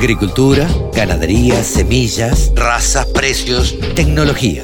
Agricultura, 0.00 0.66
ganadería, 0.94 1.62
semillas, 1.62 2.52
razas, 2.56 3.04
precios, 3.04 3.78
tecnología. 3.94 4.62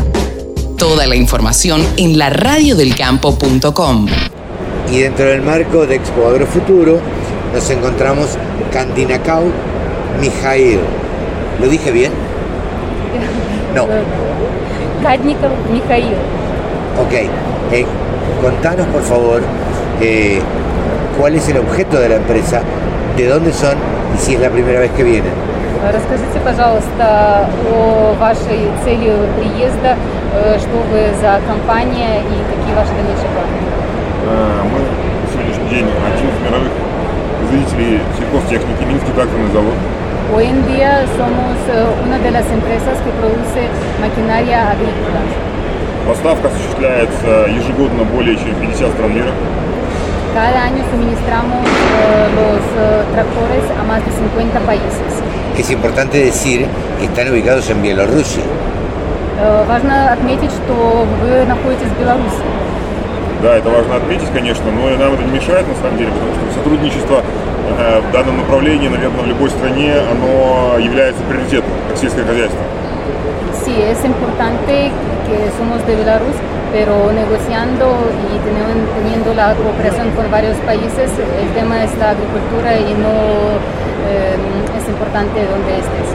Toda 0.79 1.07
la 1.07 1.15
información 1.15 1.83
en 1.99 2.17
la 2.17 2.31
radiodelcampo.com. 2.31 4.07
Y 4.91 5.01
dentro 5.01 5.27
del 5.27 5.43
marco 5.43 5.87
de 5.87 5.97
Expo 5.97 6.27
Agro 6.27 6.47
Futuro 6.47 7.01
nos 7.53 7.69
encontramos 7.69 8.29
Candinacau 8.73 9.53
Mijail. 10.23 10.79
¿Lo 11.61 11.69
dije 11.69 11.91
bien? 11.93 12.13
No. 13.75 13.89
Kadnikov 15.03 15.51
Mijail. 15.71 16.15
Ok. 16.99 17.13
Eh, 17.73 17.85
contanos 18.41 18.87
por 18.87 19.03
favor 19.03 19.43
eh, 20.01 20.41
cuál 21.21 21.35
es 21.35 21.47
el 21.51 21.59
objeto 21.59 22.01
de 22.01 22.09
la 22.09 22.17
empresa, 22.17 22.63
de 23.19 23.27
dónde 23.27 23.53
son 23.53 23.96
si 24.19 24.35
es 24.35 24.41
la 24.41 24.51
primera 24.51 24.81
vez 24.81 24.91
que 24.93 25.05
vienen. 25.05 25.33
Расскажите, 25.83 26.41
пожалуйста, 26.43 27.49
о 27.71 28.15
вашей 28.19 28.71
цели 28.83 29.13
приезда, 29.39 29.97
э, 30.35 30.59
что 30.59 30.77
вы 30.91 31.15
за 31.21 31.41
компания 31.47 32.21
и 32.21 32.35
какие 32.51 32.75
ваши 32.75 32.91
дальнейшие 32.97 33.31
планы. 33.35 33.57
Э, 34.27 34.63
Мы 34.73 34.81
на 34.81 35.27
сегодняшний 35.31 35.69
день 35.71 35.87
один 35.87 36.29
из 36.29 36.39
мировых 36.43 36.73
производителей 37.39 38.01
сельхозтехники, 38.19 38.85
Минский 38.85 39.13
тракторный 39.13 39.51
завод. 39.53 39.75
Hoy 40.35 40.47
en 40.47 40.67
día 40.67 41.05
somos 41.17 41.55
eh, 41.69 41.87
una 42.05 42.19
de 42.19 42.31
las 42.33 42.47
empresas 42.51 42.99
que 43.05 43.11
produce 43.21 43.63
maquinaria 44.01 44.71
agrícola. 44.71 45.21
Поставка 46.09 46.49
осуществляется 46.49 47.47
ежегодно 47.51 48.05
более 48.05 48.37
чем 48.37 48.55
в 48.55 48.61
50 48.61 48.93
стран 48.93 49.15
мира. 49.15 49.31
Cada 50.37 50.65
año 50.65 50.85
suministramos 50.91 51.65
eh, 51.65 52.29
los 52.37 52.61
eh, 52.61 53.05
tractores 53.15 53.65
a 53.81 53.83
más 53.85 54.05
de 54.05 54.13
50 54.13 54.61
países. 54.67 55.11
Es 55.57 55.71
importante 55.71 56.27
decir 56.27 56.67
que 56.99 57.07
están 57.07 57.33
ubicados 57.33 57.71
en 57.71 57.81
Bielorrusia. 57.81 58.45
Э, 59.41 59.65
Важно 59.67 60.13
отметить, 60.13 60.51
что 60.51 61.07
вы 61.23 61.47
находитесь 61.47 61.89
в 61.89 61.99
Беларуси. 61.99 62.45
Да, 63.43 63.57
это 63.57 63.71
важно 63.71 63.97
отметить, 63.97 64.29
конечно, 64.35 64.67
но 64.71 64.91
нам 64.99 65.15
это 65.15 65.23
не 65.23 65.33
мешает 65.33 65.67
на 65.69 65.75
самом 65.77 65.97
деле, 65.97 66.11
потому 66.11 66.33
что 66.35 66.59
сотрудничество 66.59 67.23
э, 67.79 68.01
в 68.07 68.13
данном 68.13 68.37
направлении, 68.37 68.89
наверное, 68.89 69.23
в 69.23 69.27
любой 69.27 69.49
стране, 69.49 69.95
оно 69.95 70.79
является 70.79 71.23
приоритетом, 71.23 71.71
как 71.89 71.97
сельское 71.97 72.27
хозяйство. 72.27 72.61
Sí, 73.65 73.73
es 73.81 74.05
importante 74.05 74.93
que 75.28 75.38
somos 75.58 75.86
de 75.88 75.96
Belarus, 75.96 76.36
pero 76.72 77.12
negociando 77.12 77.86
y 78.28 78.40
teniendo, 78.46 78.92
teniendo 78.96 79.34
la 79.34 79.54
cooperación 79.56 80.12
con 80.12 80.30
varios 80.32 80.58
países, 80.66 81.12
el 81.12 81.50
tema 81.54 81.84
es 81.84 81.92
la 81.98 82.12
agricultura 82.12 82.78
y 82.78 82.94
no 82.96 83.60
eh, 84.08 84.36
es 84.78 84.88
importante 84.88 85.46
donde 85.46 85.72
estés. 85.80 86.10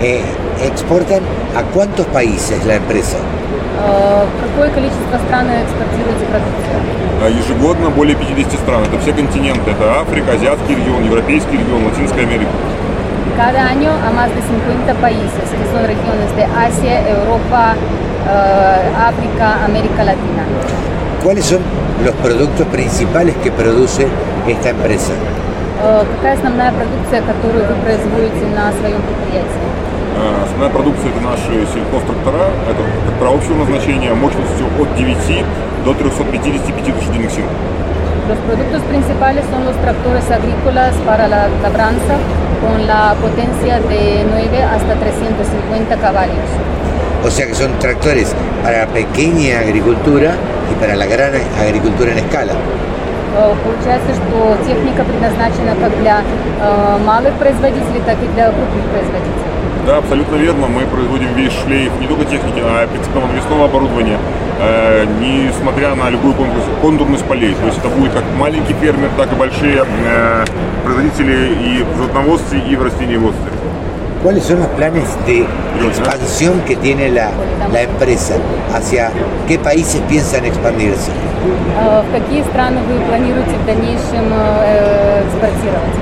Eh, 0.00 0.22
¿Exportan 0.64 1.20
a 1.56 1.62
cuántos 1.74 2.06
países 2.06 2.64
la 2.64 2.76
empresa? 2.76 3.18
Э, 3.18 4.24
Какое 4.40 4.70
количество 4.70 5.18
стран 5.26 5.46
экспортируете 5.50 6.24
продукцию? 6.26 6.80
А 7.22 7.28
Ежегодно 7.28 7.90
более 7.90 8.16
50 8.16 8.56
стран. 8.56 8.82
Это 8.84 8.98
все 8.98 9.12
континенты. 9.12 9.70
Это 9.70 10.00
Африка, 10.00 10.32
Азиатский 10.32 10.74
регион, 10.74 11.04
Европейский 11.04 11.58
регион, 11.58 11.84
Латинская 11.84 12.22
Америка. 12.22 12.50
Cada 13.36 13.68
año 13.68 13.90
a 13.92 14.10
más 14.10 14.28
de 14.34 14.40
50 14.40 14.94
países, 15.00 15.44
que 15.44 15.66
son 15.72 15.84
regiones 15.86 16.34
de 16.36 16.44
Asia, 16.44 17.08
Europa, 17.08 17.74
э, 18.26 19.08
África, 19.10 19.64
América 19.64 20.04
Latina. 20.04 20.42
¿Cuáles 21.22 21.44
son 21.44 21.60
los 22.04 22.14
productos 22.16 22.66
principales 22.68 23.34
que 23.42 23.50
produce 23.50 24.06
esta 24.48 24.70
empresa? 24.70 25.12
Э, 25.82 26.04
Какая 26.16 26.34
основная 26.36 26.72
продукция, 26.72 27.22
которую 27.22 27.64
вы 27.66 27.74
производите 27.84 28.44
на 28.54 28.72
своем 28.72 29.00
предприятии? 29.02 29.66
Э, 30.16 30.44
Основная 30.44 30.70
продукция 30.70 31.10
это 31.10 31.20
наши 31.20 31.52
сельхозтрактора. 31.72 32.44
Это 32.70 32.82
трактора 33.06 33.30
общего 33.36 33.56
назначения 33.64 34.12
мощностью 34.14 34.66
от 34.80 34.88
9 34.96 35.44
до 35.84 35.94
355 35.94 36.94
лошадиных 36.96 37.30
сил. 37.30 37.44
Los 38.28 38.38
productos 38.46 38.82
principales 38.82 39.44
son 39.50 39.64
los 39.64 39.74
tractores 39.82 40.30
agrícolas 40.30 40.94
para 41.04 41.26
la 41.26 41.48
labranza 41.62 42.14
con 42.62 42.86
la 42.86 43.14
potencia 43.20 43.80
de 43.80 44.24
9 44.30 44.62
hasta 44.62 44.94
350 44.94 45.96
caballos. 45.96 46.48
O 47.25 47.31
sea 47.31 47.47
que 47.47 47.55
son 47.55 47.71
tractores 47.79 48.27
para 48.61 48.85
la 48.85 48.87
pequeña 48.87 49.59
agricultura 49.59 50.33
y 50.71 50.75
para 50.79 50.95
la 50.95 51.07
gran 51.07 51.31
agricultura 51.59 52.11
en 52.11 52.19
escala. 52.19 52.53
Получается, 53.35 54.13
что 54.13 54.55
техника 54.65 55.03
предназначена 55.03 55.75
как 55.81 55.99
для 55.99 56.21
э, 56.21 56.97
малых 57.03 57.33
производителей, 57.33 58.01
так 58.05 58.17
и 58.23 58.27
для 58.35 58.45
крупных 58.51 58.85
производителей. 58.93 59.49
Да, 59.87 59.97
абсолютно 59.97 60.35
верно. 60.35 60.67
Мы 60.67 60.85
производим 60.85 61.33
весь 61.33 61.51
шлейф 61.51 61.91
не 61.99 62.07
только 62.07 62.25
техники, 62.25 62.61
а 62.63 62.85
и 62.85 62.87
прицепного 62.87 63.27
навесного 63.27 63.65
оборудования, 63.65 64.17
э, 64.61 65.05
несмотря 65.19 65.95
на 65.95 66.09
любую 66.11 66.35
контур- 66.35 66.79
контурность 66.81 67.25
полей. 67.25 67.55
То 67.55 67.65
есть 67.65 67.79
это 67.79 67.89
будет 67.89 68.13
как 68.13 68.23
маленький 68.37 68.73
фермер, 68.75 69.09
так 69.17 69.31
и 69.33 69.35
большие 69.35 69.83
э, 69.83 70.45
производители 70.85 71.55
и 71.55 71.83
в 71.83 71.97
животноводстве, 71.97 72.59
и 72.59 72.75
в 72.75 72.83
растениеводстве. 72.83 73.51
¿Cuáles 74.25 74.43
son 74.43 74.57
los 74.57 74.69
planes 74.69 75.03
de 75.27 75.45
expansión 75.85 76.59
que 76.65 76.75
tiene 76.77 77.09
la, 77.09 77.29
la 77.71 77.81
empresa? 77.83 78.33
¿Hacia 78.73 79.11
qué 79.47 79.59
países 79.59 80.01
piensan 80.09 80.43
expandirse? 80.45 81.11
Э, 81.77 82.01
В 82.01 82.11
какие 82.11 82.41
страны 82.41 82.81
вы 82.89 83.05
планируете 83.05 83.51
в 83.51 83.65
дальнейшем 83.67 84.25
э, 84.33 85.21
экспортировать? 85.27 85.93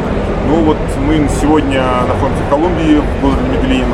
Ну 0.48 0.64
вот 0.64 0.78
мы 1.06 1.28
сегодня 1.42 1.84
находимся 2.08 2.44
в 2.48 2.50
Колумбии, 2.50 3.02
в 3.02 3.22
городе 3.22 3.42
Медellин. 3.52 3.88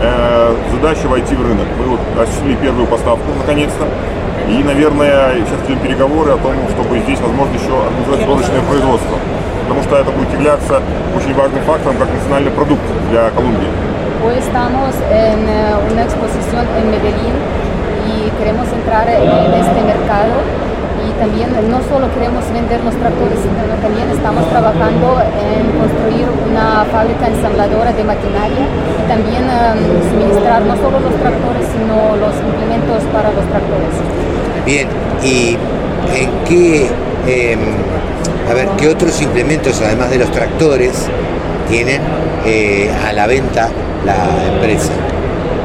Э, 0.00 0.54
задача 0.70 1.08
войти 1.08 1.34
в 1.34 1.42
рынок. 1.42 1.66
Мы 1.76 1.86
вот 1.86 2.00
осуществили 2.22 2.54
первую 2.62 2.86
поставку 2.86 3.24
наконец-то. 3.36 3.88
И, 4.48 4.62
наверное, 4.62 5.34
сейчас 5.44 5.58
идем 5.66 5.80
переговоры 5.80 6.30
о 6.30 6.36
том, 6.36 6.54
чтобы 6.70 7.00
здесь, 7.00 7.18
возможно, 7.18 7.52
еще 7.54 7.74
организовать 7.82 8.20
сборочное 8.22 8.60
производство. 8.60 9.18
Потому 9.63 9.83
что 9.83 9.97
это 9.97 10.11
будет 10.11 10.31
являться 10.31 10.81
очень 11.15 11.33
важным 11.33 11.61
фактором 11.63 11.97
как 11.97 12.07
национальный 12.13 12.51
продукт 12.51 12.81
для 13.09 13.29
Колумбии. 13.31 13.69
Hoy 14.23 14.35
estamos 14.39 14.95
en 15.11 15.39
eh, 15.47 15.91
una 15.91 16.03
exposición 16.03 16.65
en 16.77 16.91
Medellín 16.91 17.35
y 18.09 18.29
queremos 18.39 18.67
entrar 18.73 19.07
en 19.07 19.53
este 19.53 19.79
mercado 19.83 20.41
y 21.05 21.11
también 21.19 21.49
no 21.69 21.79
solo 21.87 22.11
queremos 22.13 22.43
vender 22.51 22.83
los 22.83 22.95
tractores, 22.95 23.39
sino 23.39 23.61
también 23.81 24.09
estamos 24.09 24.49
trabajando 24.49 25.21
en 25.21 25.63
construir 25.79 26.27
una 26.49 26.83
fábrica 26.91 27.27
ensambladora 27.27 27.93
de 27.93 28.03
maquinaria 28.03 28.65
y 28.65 29.03
también 29.07 29.43
eh, 29.45 30.01
suministrar 30.09 30.61
no 30.63 30.75
solo 30.75 30.99
los 30.99 31.15
tractores, 31.21 31.65
sino 31.71 32.17
los 32.17 32.33
implementos 32.41 33.03
para 33.13 33.31
los 33.31 33.45
tractores. 33.47 33.93
Bien, 34.65 34.87
¿y 35.23 35.57
en 36.11 36.29
qué, 36.47 36.89
em, 37.27 37.59
a 38.49 38.53
ver, 38.53 38.67
qué 38.77 38.87
otros 38.89 39.21
implementos, 39.21 39.81
además 39.81 40.09
de 40.09 40.17
los 40.19 40.31
tractores, 40.31 41.07
tienen 41.69 42.01
eh, 42.45 42.91
a 43.07 43.13
la 43.13 43.27
venta 43.27 43.69
la 44.05 44.15
empresa? 44.53 44.93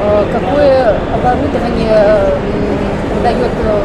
Э, 0.03 0.25
Какое 0.33 0.95
оборудование 1.15 1.95
м, 1.95 3.23
дает 3.23 3.51
э, 3.63 3.81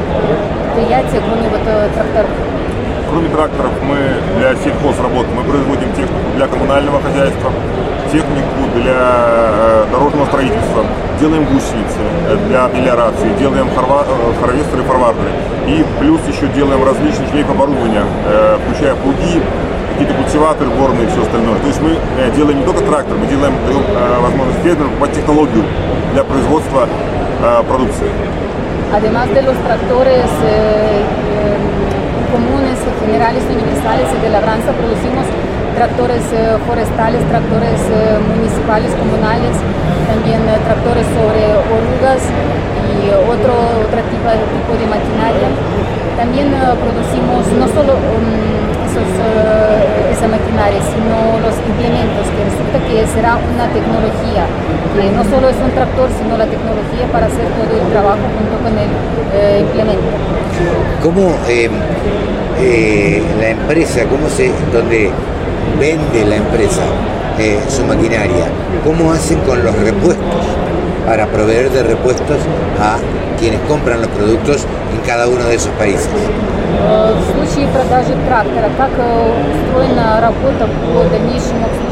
предприятие, 0.75 1.21
кроме 1.27 1.49
вот 1.49 1.61
э, 1.67 1.89
тракторов? 1.95 2.31
Кроме 3.11 3.29
тракторов, 3.29 3.73
мы 3.89 3.97
для 4.39 4.55
сельхозработ 4.57 5.27
мы 5.35 5.43
производим 5.45 5.91
технику 5.93 6.29
для 6.37 6.47
коммунального 6.47 7.01
хозяйства, 7.01 7.51
технику 8.13 8.61
для 8.75 8.99
э, 8.99 9.85
дорожного 9.93 10.27
строительства, 10.27 10.85
делаем 11.24 11.46
гусеницы 11.46 12.04
э, 12.28 12.36
для 12.48 12.68
мелиорации, 12.68 13.30
делаем 13.40 13.68
хорва- 13.76 14.04
э, 14.04 14.42
харвестеры 14.42 14.82
и 14.84 14.86
форвардеры. 14.86 15.32
И 15.68 15.86
плюс 16.00 16.20
еще 16.28 16.48
делаем 16.54 16.84
различные 16.84 17.30
шлейф 17.32 17.50
оборудования, 17.50 18.04
э, 18.28 18.58
включая 18.62 18.94
плуги, 18.96 19.40
какие-то 19.92 20.14
культиваторы, 20.22 20.70
бороны 20.72 21.06
и 21.08 21.10
все 21.12 21.22
остальное. 21.22 21.56
То 21.64 21.68
есть 21.72 21.82
мы 21.82 21.92
делаем 22.36 22.58
не 22.60 22.66
только 22.66 22.82
трактор, 22.84 23.16
мы 23.16 23.26
делаем, 23.28 23.54
даем 23.68 23.84
возможность 24.22 24.60
фермеру 24.64 24.90
покупать 24.90 25.14
технологию 25.14 25.64
для 26.14 26.24
производства 26.24 26.90
продукции. 27.70 28.10
Además 28.92 29.28
de 29.34 29.42
los 29.44 29.58
tractores 29.68 30.30
eh, 30.44 31.02
eh, 31.02 31.58
comunes, 32.34 32.78
generales, 33.06 33.44
universales 33.50 34.08
y 34.18 34.22
de 34.26 34.30
labranza, 34.30 34.70
producimos 34.82 35.26
tractores 35.76 36.24
eh, 36.32 36.58
forestales, 36.68 37.22
tractores 37.30 37.80
eh, 37.90 38.20
municipales, 38.36 38.92
comunales, 39.02 39.56
también 40.08 40.42
eh, 40.48 40.58
tractores 40.64 41.06
sobre 41.12 41.44
orugas 41.58 42.22
y 42.24 43.10
otro, 43.12 43.54
otro 43.84 44.00
tipo, 44.12 44.28
tipo 44.30 44.72
de 44.78 44.86
maquinaria. 44.88 45.50
También 46.18 46.54
eh, 46.54 46.74
producimos 46.78 47.44
no 47.58 47.66
solo 47.68 47.98
um, 47.98 48.54
esos, 48.86 49.10
eh, 49.10 50.14
esa 50.14 50.28
maquinaria, 50.28 50.80
sino 50.86 51.42
los 51.42 51.56
implementos, 51.66 52.26
que 52.30 52.42
resulta 52.46 52.78
que 52.86 53.08
será 53.10 53.38
una 53.42 53.66
tecnología, 53.74 54.46
que 54.94 55.10
no 55.12 55.24
solo 55.26 55.50
es 55.50 55.58
un 55.58 55.72
tractor, 55.72 56.10
sino 56.14 56.38
la 56.38 56.46
tecnología 56.46 57.06
para 57.12 57.26
hacer 57.26 57.46
todo 57.58 57.74
el 57.74 57.88
trabajo 57.90 58.22
junto 58.38 58.56
con 58.62 58.74
el 58.78 58.92
eh, 59.34 59.66
implemento. 59.66 60.14
¿Cómo 61.02 61.34
eh, 61.50 61.70
eh, 62.60 63.22
la 63.40 63.50
empresa, 63.50 64.06
cómo 64.06 64.30
se, 64.30 64.52
donde 64.72 65.12
vende 65.80 66.26
la 66.26 66.36
empresa, 66.38 66.84
eh, 67.39 67.61
su 67.69 67.85
maquinaria. 67.85 68.47
¿Cómo 68.85 69.13
hacen 69.13 69.39
con 69.41 69.63
los 69.65 69.77
repuestos 69.79 70.45
para 71.07 71.27
proveer 71.27 71.71
de 71.71 71.83
repuestos 71.83 72.39
a 72.81 72.97
quienes 73.39 73.61
compran 73.63 74.01
los 74.01 74.11
productos 74.11 74.67
en 74.95 75.07
cada 75.07 75.29
uno 75.29 75.45
de 75.45 75.55
esos 75.55 75.73
países? 75.79 76.09
В 76.79 77.33
случае 77.33 77.67
продажи 77.69 78.15
трактора, 78.27 78.71
как 78.77 78.91
э, 78.97 79.33
устроена 79.53 80.21
работа 80.21 80.67
по 80.67 81.09
дальнейшему 81.11 81.67
обслуживанию 81.67 81.92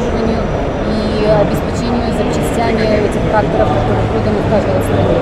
Обеспечению 1.40 2.12
запчастями 2.12 2.82
этих 3.08 3.22
тракторов, 3.30 3.68
которые 3.68 4.04
проданы 4.12 4.38
в 4.44 4.48
каждой 4.50 4.80
стране? 4.84 5.16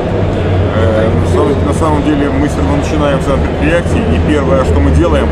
Э, 0.77 1.09
На 1.67 1.75
самом, 1.75 2.03
деле 2.05 2.29
мы 2.31 2.49
все 2.49 2.59
равно 2.59 2.77
начинаем 2.77 3.19
с 3.21 3.25
этого 3.25 3.39
предприятия, 3.39 4.03
и 4.15 4.17
первое, 4.31 4.65
что 4.65 4.79
мы 4.81 4.91
делаем, 4.91 5.27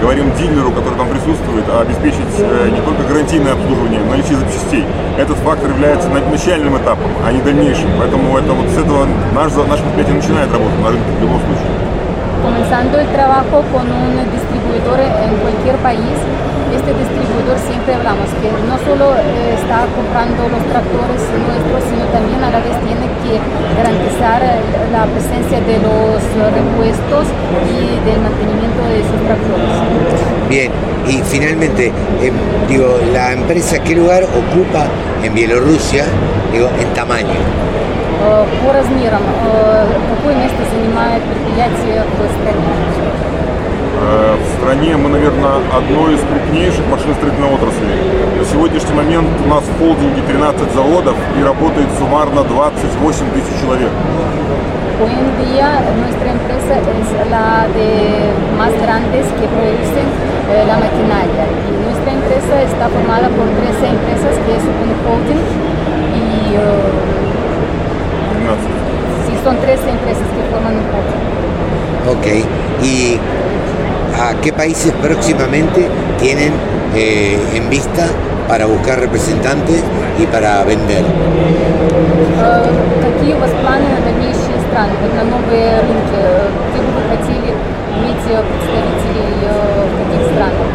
говорим 0.00 0.32
дилеру, 0.36 0.72
который 0.72 0.96
там 0.98 1.08
присутствует, 1.08 1.64
обеспечить 1.68 2.34
э, 2.38 2.70
не 2.70 2.80
только 2.80 3.02
гарантийное 3.06 3.52
обслуживание, 3.52 4.00
но 4.00 4.06
и 4.06 4.10
наличие 4.18 4.36
запчастей. 4.38 4.84
Этот 5.18 5.36
фактор 5.38 5.70
является 5.70 6.08
на- 6.08 6.24
начальным 6.30 6.76
этапом, 6.76 7.10
а 7.24 7.30
не 7.32 7.40
дальнейшим. 7.40 7.88
Поэтому 8.00 8.36
это 8.38 8.52
вот 8.52 8.66
с 8.70 8.78
этого 8.78 9.06
наш, 9.34 9.52
наше 9.68 9.82
предприятие 9.84 10.16
начинает 10.16 10.50
работать 10.52 10.80
на 10.82 10.88
рынке 10.90 11.10
в 11.18 11.20
любом 11.22 11.38
случае. 11.46 11.70
Comenzando 12.42 12.98
el 12.98 13.06
trabajo 13.14 13.62
con 13.72 13.86
un 13.86 14.12
distribuidor 14.34 14.98
en 14.98 15.30
cualquier 15.44 15.76
país, 15.78 16.18
este 16.75 16.91
distribuidor 16.93 17.57
siempre 17.67 17.93
hablamos 17.95 18.27
que 18.41 18.49
no 18.67 18.75
solo 18.83 19.15
eh, 19.15 19.55
está 19.55 19.87
comprando 19.95 20.47
los 20.49 20.63
tractores 20.67 21.19
nuestros, 21.35 21.79
sino 21.89 22.03
también 22.11 22.43
a 22.43 22.51
la 22.51 22.59
vez 22.59 22.75
tiene 22.83 23.07
que 23.23 23.39
garantizar 23.75 24.39
eh, 24.43 24.59
la 24.91 25.05
presencia 25.07 25.59
de 25.61 25.77
los 25.79 26.19
repuestos 26.53 27.25
y 27.71 27.99
del 28.07 28.19
mantenimiento 28.21 28.81
de 28.87 28.99
sus 29.03 29.19
tractores. 29.25 29.71
Bien, 30.49 30.71
y 31.07 31.21
finalmente, 31.23 31.91
em, 32.21 32.33
digo, 32.67 32.99
la 33.13 33.33
empresa, 33.33 33.79
¿qué 33.79 33.95
lugar 33.95 34.23
ocupa 34.23 34.87
en 35.23 35.33
Bielorrusia, 35.33 36.05
digo, 36.51 36.69
en 36.79 36.87
tamaño? 36.93 37.37
Э, 38.19 38.45
По 38.63 38.73
размерам, 38.73 39.21
э, 39.21 39.85
какое 40.15 40.35
место 40.35 40.63
занимает 40.73 41.21
предприятие 41.23 42.03
в 42.03 42.41
стране? 42.41 43.20
Э, 44.02 44.34
В 44.36 44.58
стране 44.58 44.96
мы, 44.96 45.08
наверное, 45.10 45.56
одной 45.72 46.14
из 46.14 46.20
крупнейших 46.20 46.84
машиностроительной 46.90 47.50
отрасли. 47.54 47.94
На 48.38 48.44
сегодняшний 48.44 48.94
момент 48.94 49.28
у 49.44 49.48
нас 49.48 49.62
в 49.62 49.78
холдинге 49.78 50.22
13 50.22 50.72
заводов 50.74 51.16
и 51.38 51.42
работает 51.42 51.88
суммарно 51.98 52.42
28 52.44 53.30
тысяч 53.34 53.54
человек. 53.60 53.90
Hoy 55.02 55.10
en 55.10 55.30
día 55.44 55.68
nuestra 56.02 56.30
empresa 56.30 56.74
es 56.78 57.08
la 57.30 57.66
de 57.74 57.90
más 58.58 58.72
grandes 58.82 59.26
que 59.38 59.46
producen 59.56 60.06
eh, 60.50 60.64
la 60.66 60.76
maquinaria. 60.78 61.44
Y 61.68 61.72
nuestra 61.86 62.10
empresa 62.18 62.54
está 62.62 62.88
formada 62.88 63.28
por 63.38 63.46
13 63.46 63.86
empresas, 63.96 64.34
que 64.44 64.52
es 64.58 64.64
un 64.82 64.90
holding. 65.06 65.42
Y 66.22 66.54
eh, 66.54 66.90
13. 68.46 69.26
sí, 69.26 69.32
son 69.44 69.56
13 69.56 69.90
empresas 69.90 70.26
que 70.34 70.42
forman 70.50 70.74
un 70.82 70.86
holding. 70.92 71.22
Ok, 72.14 72.26
¿y 72.82 73.18
a 74.28 74.34
qué 74.40 74.52
países 74.52 74.92
próximamente 75.02 75.88
tienen 76.20 76.52
eh, 76.94 77.38
en 77.54 77.68
vista 77.68 78.06
para 78.48 78.66
buscar 78.66 79.00
representantes 79.00 79.82
y 80.18 80.26
para 80.26 80.62
vender? 80.64 81.04
Какие 83.02 83.34
у 83.34 83.38
вас 83.38 83.50
планы 83.62 83.86
на 83.88 84.00
дальнейшие 84.00 84.58
страны, 84.68 84.94
вот 85.02 85.14
на 85.14 85.24
новые 85.24 85.80
рынки? 85.80 86.20
Где 86.70 86.80
бы 86.84 86.90
вы 86.96 87.02
хотели 87.10 87.50
иметь 87.98 88.24
э, 88.30 88.38
представителей 88.46 89.34
э, 89.42 89.86
в 89.90 89.92
каких 89.98 90.22
странах? 90.30 90.68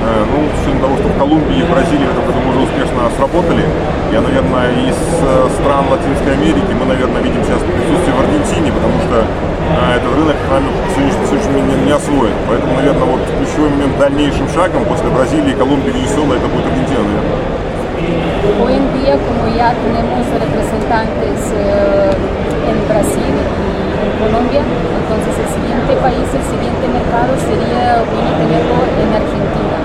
Э, 0.00 0.24
Ну, 0.26 0.38
с 0.50 0.62
учетом 0.62 0.80
того, 0.80 0.96
что 0.98 1.08
в 1.08 1.18
Колумбии 1.18 1.58
и 1.60 1.62
Бразилии 1.62 2.06
в 2.06 2.12
этом 2.12 2.24
году 2.26 2.40
уже 2.50 2.60
успешно 2.66 3.06
сработали, 3.16 3.64
я, 4.12 4.20
наверное, 4.20 4.70
из 4.88 4.98
стран 5.60 5.86
Латинской 5.90 6.32
Америки 6.34 6.72
мы, 6.74 6.86
наверное, 6.86 7.22
видим 7.22 7.42
сейчас 7.44 7.60
присутствие 7.62 8.14
в 8.16 8.20
Аргентине, 8.20 8.72
потому 8.72 8.96
что 9.06 9.22
этот 9.70 10.12
рынок 10.14 10.36
нами 10.50 10.68
сегодняшнему 10.94 11.60
дню 11.60 11.76
не, 11.76 11.86
не 11.86 11.92
освоен. 11.92 12.34
Поэтому, 12.48 12.74
наверное, 12.74 13.04
вот 13.04 13.20
ключевой 13.38 13.70
момент 13.70 13.98
дальнейшим 13.98 14.48
шагом 14.48 14.84
после 14.84 15.10
Бразилии, 15.10 15.54
Колумбии, 15.54 15.92
Венесуэлы 15.92 16.36
это 16.36 16.46
будет 16.48 16.66
Аргентина, 16.66 17.02
наверное. 17.02 17.60
Hoy 18.60 18.74
en 18.74 18.86
día, 18.96 19.16
como 19.16 19.54
ya 19.54 19.74
tenemos 19.74 20.26
representantes 20.32 21.38
eh, 21.54 22.10
en 22.70 22.88
Brasil 22.88 23.32
y 23.32 24.04
en 24.04 24.12
Colombia, 24.16 24.60
entonces 24.60 25.34
el 25.36 25.48
siguiente 25.54 25.92
país, 26.00 26.24
el 26.24 26.44
siguiente 26.48 26.84
mercado 26.88 27.32
sería 27.40 28.02
bueno 28.08 28.30
tenerlo 28.40 28.76
en 29.00 29.08
Argentina. 29.20 29.76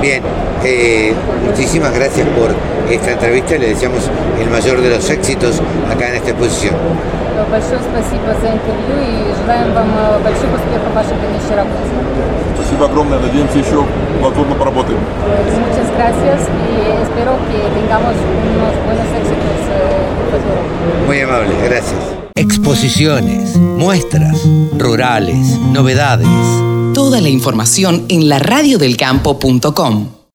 Bien, 0.00 0.22
eh, 0.64 1.14
muchísimas 1.46 1.94
gracias 1.94 2.26
por 2.28 2.50
esta 2.89 3.11
entrevista, 3.11 3.57
le 3.57 3.69
deseamos 3.69 4.09
el 4.39 4.49
mayor 4.49 4.81
de 4.81 4.89
los 4.91 5.09
éxitos 5.09 5.61
acá 5.91 6.09
en 6.09 6.15
esta 6.15 6.29
exposición. 6.31 6.75
Э, 7.37 7.45
Большое 7.51 7.79
спасибо 7.79 8.33
за 8.41 8.49
интервью 8.49 8.97
и 8.97 9.33
желаем 9.41 9.73
вам 9.73 9.89
э, 9.93 10.19
больших 10.23 10.49
успехов 10.53 10.89
в 10.91 10.95
вашей 10.95 11.15
дальнейшей 11.21 11.55
работе. 11.55 11.85
Спасибо 12.55 12.85
огромное, 12.85 13.19
надеемся 13.19 13.59
еще 13.59 13.85
плодотворно 14.19 14.55
поработаем. 14.55 14.99
Muchas 14.99 15.89
gracias 15.95 16.41
y 16.49 17.03
espero 17.03 17.37
que 17.47 17.57
tengamos 17.79 18.13
unos 18.13 18.73
buenos 18.85 19.07
éxitos 19.13 19.59
eh, 19.69 20.07
en 20.09 20.17
el 20.17 20.27
futuro. 20.31 20.59
Muy 21.05 21.21
amable, 21.21 21.53
gracias. 21.63 22.01
Exposiciones, 22.35 23.55
muestras, 23.55 24.43
rurales, 24.77 25.57
novedades. 25.71 26.27
Toda 26.93 27.21
la 27.21 27.29
información 27.29 28.05
en 28.09 28.29
laradiodelcampo.com. 28.29 30.17